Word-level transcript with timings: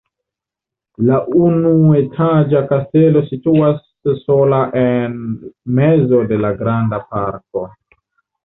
La 1.09 1.17
unuetaĝa 1.47 2.61
kastelo 2.71 3.23
situas 3.27 3.85
sola 4.23 4.63
en 4.85 5.21
mezo 5.83 6.25
de 6.33 6.43
granda 6.65 7.03
parko. 7.13 7.69